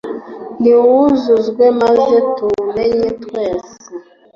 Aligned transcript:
niwuzuzwe 0.61 1.65
maze 1.81 2.15
tuwumenye 2.37 3.07
twese 3.23 3.73